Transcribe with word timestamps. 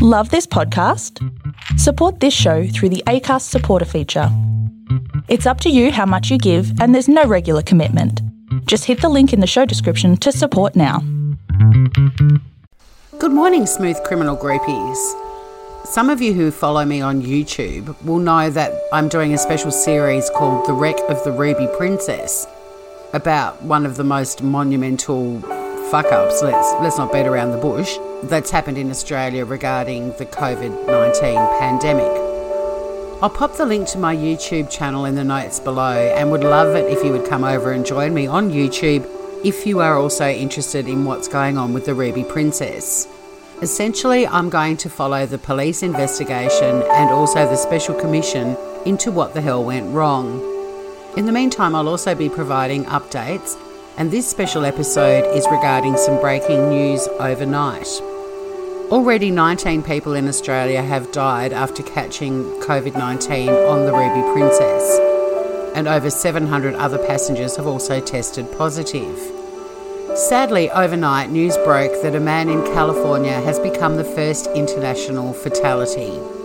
Love 0.00 0.30
this 0.30 0.46
podcast? 0.46 1.18
Support 1.76 2.20
this 2.20 2.32
show 2.32 2.68
through 2.68 2.90
the 2.90 3.02
ACAST 3.08 3.42
supporter 3.42 3.84
feature. 3.84 4.28
It's 5.26 5.44
up 5.44 5.60
to 5.62 5.70
you 5.70 5.90
how 5.90 6.06
much 6.06 6.30
you 6.30 6.38
give, 6.38 6.80
and 6.80 6.94
there's 6.94 7.08
no 7.08 7.24
regular 7.24 7.62
commitment. 7.62 8.22
Just 8.66 8.84
hit 8.84 9.00
the 9.00 9.08
link 9.08 9.32
in 9.32 9.40
the 9.40 9.46
show 9.48 9.64
description 9.64 10.16
to 10.18 10.30
support 10.30 10.76
now. 10.76 11.00
Good 13.18 13.32
morning, 13.32 13.66
smooth 13.66 14.00
criminal 14.04 14.36
groupies. 14.36 14.96
Some 15.84 16.10
of 16.10 16.22
you 16.22 16.32
who 16.32 16.52
follow 16.52 16.84
me 16.84 17.00
on 17.00 17.20
YouTube 17.20 18.00
will 18.04 18.20
know 18.20 18.50
that 18.50 18.80
I'm 18.92 19.08
doing 19.08 19.34
a 19.34 19.38
special 19.38 19.72
series 19.72 20.30
called 20.30 20.64
The 20.68 20.74
Wreck 20.74 21.00
of 21.08 21.24
the 21.24 21.32
Ruby 21.32 21.66
Princess 21.76 22.46
about 23.14 23.60
one 23.62 23.84
of 23.84 23.96
the 23.96 24.04
most 24.04 24.44
monumental 24.44 25.42
fuck 25.90 26.12
ups, 26.12 26.42
let's, 26.42 26.72
let's 26.82 26.98
not 26.98 27.10
beat 27.10 27.26
around 27.26 27.50
the 27.50 27.56
bush, 27.56 27.96
that's 28.24 28.50
happened 28.50 28.76
in 28.76 28.90
Australia 28.90 29.44
regarding 29.46 30.12
the 30.18 30.26
COVID 30.26 30.86
19 30.86 31.34
pandemic. 31.58 32.12
I'll 33.22 33.30
pop 33.30 33.56
the 33.56 33.64
link 33.64 33.88
to 33.88 33.98
my 33.98 34.14
YouTube 34.14 34.70
channel 34.70 35.06
in 35.06 35.14
the 35.14 35.24
notes 35.24 35.58
below 35.58 36.14
and 36.14 36.30
would 36.30 36.44
love 36.44 36.76
it 36.76 36.92
if 36.92 37.02
you 37.02 37.12
would 37.12 37.26
come 37.26 37.42
over 37.42 37.72
and 37.72 37.86
join 37.86 38.12
me 38.12 38.26
on 38.26 38.50
YouTube 38.50 39.08
if 39.44 39.66
you 39.66 39.80
are 39.80 39.96
also 39.96 40.28
interested 40.28 40.86
in 40.86 41.06
what's 41.06 41.26
going 41.26 41.56
on 41.56 41.72
with 41.72 41.86
the 41.86 41.94
Ruby 41.94 42.22
Princess. 42.22 43.08
Essentially, 43.62 44.26
I'm 44.26 44.50
going 44.50 44.76
to 44.78 44.90
follow 44.90 45.24
the 45.24 45.38
police 45.38 45.82
investigation 45.82 46.82
and 46.82 47.10
also 47.10 47.48
the 47.48 47.56
special 47.56 47.94
commission 47.94 48.56
into 48.84 49.10
what 49.10 49.32
the 49.32 49.40
hell 49.40 49.64
went 49.64 49.92
wrong. 49.92 50.40
In 51.16 51.24
the 51.24 51.32
meantime, 51.32 51.74
I'll 51.74 51.88
also 51.88 52.14
be 52.14 52.28
providing 52.28 52.84
updates, 52.84 53.56
and 53.98 54.12
this 54.12 54.28
special 54.28 54.64
episode 54.64 55.24
is 55.36 55.44
regarding 55.50 55.96
some 55.96 56.20
breaking 56.20 56.68
news 56.68 57.08
overnight. 57.18 57.88
Already, 58.92 59.32
19 59.32 59.82
people 59.82 60.14
in 60.14 60.28
Australia 60.28 60.80
have 60.80 61.10
died 61.10 61.52
after 61.52 61.82
catching 61.82 62.44
COVID 62.60 62.96
19 62.96 63.48
on 63.48 63.86
the 63.86 63.92
Ruby 63.92 64.22
Princess, 64.32 65.00
and 65.74 65.88
over 65.88 66.10
700 66.10 66.76
other 66.76 66.98
passengers 67.06 67.56
have 67.56 67.66
also 67.66 68.00
tested 68.00 68.46
positive. 68.56 69.18
Sadly, 70.14 70.70
overnight, 70.70 71.30
news 71.30 71.56
broke 71.58 72.00
that 72.02 72.14
a 72.14 72.20
man 72.20 72.48
in 72.48 72.62
California 72.66 73.40
has 73.40 73.58
become 73.58 73.96
the 73.96 74.04
first 74.04 74.46
international 74.54 75.32
fatality. 75.32 76.37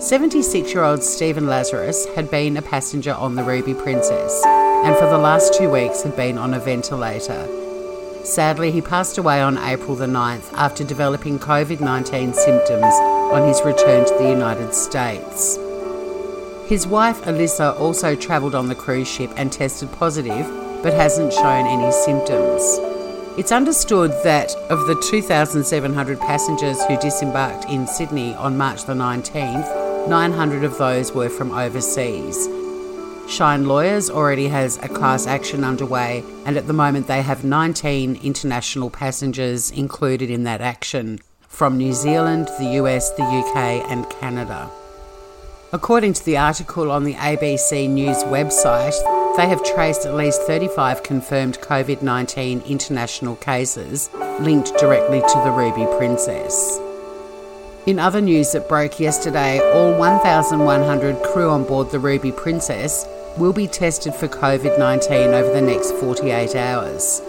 76 0.00 0.72
year 0.72 0.84
old 0.84 1.02
Stephen 1.02 1.48
Lazarus 1.48 2.06
had 2.14 2.30
been 2.30 2.56
a 2.56 2.62
passenger 2.62 3.12
on 3.14 3.34
the 3.34 3.42
Ruby 3.42 3.74
Princess 3.74 4.42
and 4.46 4.96
for 4.96 5.06
the 5.06 5.18
last 5.18 5.54
two 5.54 5.68
weeks 5.68 6.02
had 6.02 6.14
been 6.14 6.38
on 6.38 6.54
a 6.54 6.60
ventilator. 6.60 7.48
Sadly, 8.24 8.70
he 8.70 8.80
passed 8.80 9.18
away 9.18 9.42
on 9.42 9.58
April 9.58 9.96
the 9.96 10.06
9th 10.06 10.52
after 10.52 10.84
developing 10.84 11.40
COVID 11.40 11.80
19 11.80 12.32
symptoms 12.32 12.94
on 13.32 13.48
his 13.48 13.60
return 13.62 14.06
to 14.06 14.14
the 14.18 14.30
United 14.30 14.72
States. 14.72 15.56
His 16.68 16.86
wife 16.86 17.20
Alyssa 17.22 17.78
also 17.80 18.14
travelled 18.14 18.54
on 18.54 18.68
the 18.68 18.76
cruise 18.76 19.08
ship 19.08 19.32
and 19.36 19.52
tested 19.52 19.90
positive 19.92 20.46
but 20.80 20.94
hasn't 20.94 21.32
shown 21.32 21.66
any 21.66 21.90
symptoms. 21.90 22.62
It's 23.36 23.50
understood 23.50 24.12
that 24.22 24.54
of 24.70 24.86
the 24.86 25.00
2,700 25.10 26.20
passengers 26.20 26.80
who 26.86 26.96
disembarked 26.98 27.64
in 27.68 27.88
Sydney 27.88 28.34
on 28.34 28.56
March 28.56 28.84
the 28.84 28.94
19th, 28.94 29.87
900 30.08 30.64
of 30.64 30.78
those 30.78 31.12
were 31.12 31.28
from 31.28 31.52
overseas. 31.52 32.48
Shine 33.28 33.68
Lawyers 33.68 34.08
already 34.08 34.48
has 34.48 34.78
a 34.78 34.88
class 34.88 35.26
action 35.26 35.62
underway, 35.62 36.24
and 36.46 36.56
at 36.56 36.66
the 36.66 36.72
moment 36.72 37.08
they 37.08 37.20
have 37.20 37.44
19 37.44 38.16
international 38.22 38.88
passengers 38.88 39.70
included 39.70 40.30
in 40.30 40.44
that 40.44 40.62
action 40.62 41.18
from 41.46 41.76
New 41.76 41.92
Zealand, 41.92 42.48
the 42.58 42.80
US, 42.82 43.10
the 43.12 43.22
UK, 43.22 43.56
and 43.90 44.08
Canada. 44.08 44.70
According 45.74 46.14
to 46.14 46.24
the 46.24 46.38
article 46.38 46.90
on 46.90 47.04
the 47.04 47.14
ABC 47.14 47.90
News 47.90 48.24
website, 48.24 48.96
they 49.36 49.46
have 49.46 49.62
traced 49.62 50.06
at 50.06 50.14
least 50.14 50.40
35 50.44 51.02
confirmed 51.02 51.58
COVID 51.58 52.00
19 52.00 52.62
international 52.62 53.36
cases 53.36 54.08
linked 54.40 54.72
directly 54.78 55.20
to 55.20 55.42
the 55.44 55.50
Ruby 55.50 55.86
Princess. 55.98 56.80
In 57.88 57.98
other 57.98 58.20
news 58.20 58.52
that 58.52 58.68
broke 58.68 59.00
yesterday, 59.00 59.60
all 59.72 59.98
1,100 59.98 61.22
crew 61.22 61.48
on 61.48 61.64
board 61.64 61.90
the 61.90 61.98
Ruby 61.98 62.30
Princess 62.30 63.06
will 63.38 63.54
be 63.54 63.66
tested 63.66 64.14
for 64.14 64.28
COVID 64.28 64.78
19 64.78 65.32
over 65.32 65.50
the 65.50 65.62
next 65.62 65.92
48 65.92 66.54
hours. 66.54 67.22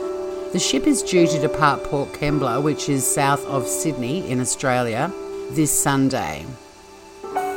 The 0.52 0.60
ship 0.60 0.86
is 0.86 1.02
due 1.02 1.28
to 1.28 1.40
depart 1.40 1.86
Port 1.86 2.10
Kembla, 2.10 2.62
which 2.62 2.90
is 2.90 3.10
south 3.10 3.46
of 3.46 3.66
Sydney 3.68 4.30
in 4.30 4.42
Australia, 4.42 5.10
this 5.52 5.72
Sunday. 5.72 6.46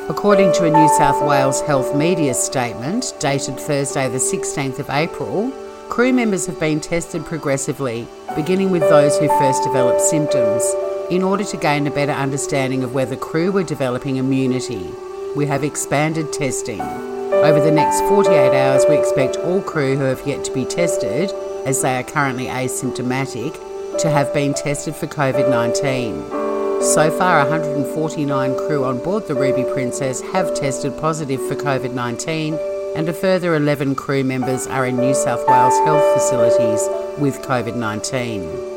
According 0.09 0.53
to 0.53 0.67
a 0.67 0.71
New 0.71 0.89
South 0.97 1.27
Wales 1.27 1.61
Health 1.63 1.97
Media 1.97 2.35
statement 2.35 3.15
dated 3.19 3.59
Thursday, 3.59 4.09
the 4.09 4.19
16th 4.19 4.79
of 4.79 4.89
April, 4.91 5.51
crew 5.89 6.13
members 6.13 6.47
have 6.47 6.61
been 6.61 6.79
tested 6.79 7.25
progressively, 7.25 8.07
beginning 8.37 8.71
with 8.71 8.83
those 8.83 9.19
who 9.19 9.27
first 9.27 9.65
developed 9.65 10.03
symptoms, 10.03 10.63
in 11.13 11.23
order 11.23 11.45
to 11.45 11.59
gain 11.59 11.87
a 11.87 11.91
better 11.91 12.13
understanding 12.13 12.83
of 12.83 12.95
whether 12.95 13.15
crew 13.17 13.53
were 13.53 13.63
developing 13.63 14.17
immunity. 14.17 14.89
We 15.37 15.45
have 15.45 15.63
expanded 15.63 16.33
testing. 16.33 16.81
Over 16.81 17.61
the 17.61 17.71
next 17.71 18.01
48 18.09 18.33
hours, 18.33 18.87
we 18.89 18.97
expect 18.97 19.37
all 19.37 19.61
crew 19.61 19.95
who 19.99 20.05
have 20.05 20.27
yet 20.27 20.43
to 20.47 20.55
be 20.55 20.65
tested, 20.65 21.31
as 21.67 21.83
they 21.83 21.99
are 21.99 22.03
currently 22.03 22.47
asymptomatic, 22.47 23.53
to 23.99 24.09
have 24.09 24.33
been 24.33 24.55
tested 24.55 24.97
for 24.97 25.07
COVID 25.07 25.51
19. 25.51 26.81
So 26.81 27.11
far, 27.11 27.47
149 27.47 28.57
crew 28.57 28.85
on 28.85 28.99
board 29.05 29.29
the 29.29 29.35
Ruby 29.35 29.71
Princess 29.71 30.23
have 30.33 30.55
tested 30.55 30.99
positive 30.99 31.47
for 31.47 31.57
COVID 31.57 31.93
19, 31.93 32.59
and 32.97 33.07
a 33.07 33.13
further 33.13 33.55
11 33.55 33.97
crew 33.97 34.25
members 34.25 34.67
are 34.67 34.87
in 34.87 34.97
New 34.97 35.13
South 35.13 35.47
Wales 35.47 35.79
health 35.85 36.15
facilities 36.15 36.89
with 37.19 37.43
COVID 37.43 37.77
19. 37.77 38.72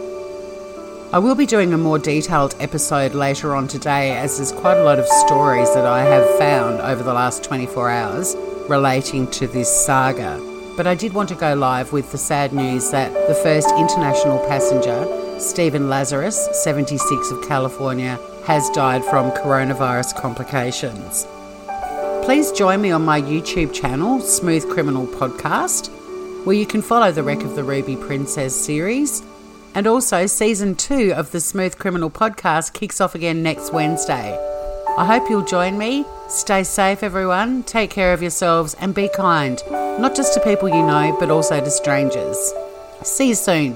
I 1.15 1.19
will 1.19 1.33
be 1.33 1.45
doing 1.45 1.73
a 1.73 1.77
more 1.77 1.97
detailed 1.97 2.55
episode 2.59 3.13
later 3.13 3.55
on 3.55 3.69
today, 3.69 4.17
as 4.17 4.35
there's 4.35 4.51
quite 4.51 4.75
a 4.75 4.83
lot 4.83 4.99
of 4.99 5.07
stories 5.07 5.73
that 5.73 5.85
I 5.85 6.01
have 6.01 6.37
found 6.37 6.81
over 6.81 7.03
the 7.03 7.13
last 7.13 7.41
24 7.41 7.89
hours 7.89 8.35
relating 8.67 9.25
to 9.31 9.47
this 9.47 9.73
saga. 9.85 10.41
But 10.75 10.87
I 10.87 10.93
did 10.93 11.13
want 11.13 11.29
to 11.29 11.35
go 11.35 11.53
live 11.53 11.93
with 11.93 12.11
the 12.11 12.17
sad 12.17 12.51
news 12.51 12.91
that 12.91 13.13
the 13.29 13.33
first 13.33 13.69
international 13.77 14.45
passenger 14.49 15.39
Stephen 15.39 15.87
Lazarus, 15.87 16.49
76 16.51 17.31
of 17.31 17.47
California, 17.47 18.19
has 18.45 18.69
died 18.71 19.05
from 19.05 19.31
coronavirus 19.31 20.19
complications. 20.21 21.25
Please 22.25 22.51
join 22.51 22.81
me 22.81 22.91
on 22.91 23.05
my 23.05 23.21
YouTube 23.21 23.73
channel, 23.73 24.19
Smooth 24.19 24.69
Criminal 24.69 25.07
Podcast, 25.07 25.87
where 26.45 26.57
you 26.57 26.65
can 26.65 26.81
follow 26.81 27.13
the 27.13 27.23
Wreck 27.23 27.45
of 27.45 27.55
the 27.55 27.63
Ruby 27.63 27.95
Princess 27.95 28.53
series. 28.53 29.23
And 29.75 29.87
also, 29.87 30.25
season 30.25 30.75
two 30.75 31.13
of 31.13 31.33
the 31.33 31.41
Smooth 31.41 31.77
Criminal 31.77 32.09
Podcast 32.09 32.71
kicks 32.71 33.01
off 33.01 33.13
again 33.13 33.43
next 33.43 33.73
Wednesday. 33.73 34.39
I 34.97 35.03
hope 35.05 35.29
you'll 35.29 35.43
join 35.43 35.77
me. 35.77 36.05
Stay 36.29 36.63
safe, 36.63 37.03
everyone. 37.03 37.61
Take 37.63 37.89
care 37.89 38.13
of 38.13 38.21
yourselves 38.21 38.73
and 38.75 38.95
be 38.95 39.09
kind, 39.09 39.61
not 39.69 40.15
just 40.15 40.33
to 40.33 40.39
people 40.39 40.69
you 40.69 40.81
know, 40.81 41.17
but 41.19 41.29
also 41.29 41.59
to 41.59 41.69
strangers. 41.69 42.53
See 43.03 43.27
you 43.27 43.35
soon. 43.35 43.75